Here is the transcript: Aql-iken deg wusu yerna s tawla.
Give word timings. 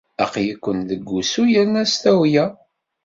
Aql-iken 0.23 0.77
deg 0.89 1.01
wusu 1.11 1.43
yerna 1.51 1.83
s 1.91 1.93
tawla. 2.03 2.45